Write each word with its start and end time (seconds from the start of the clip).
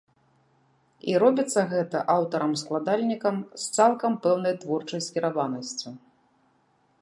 І 1.11 1.17
робіцца 1.23 1.61
гэта 1.73 2.01
аўтарам-складальнікам 2.13 3.35
з 3.65 3.69
цалкам 3.77 4.17
пэўнай 4.25 4.57
творчай 4.65 5.05
скіраванасцю. 5.11 5.89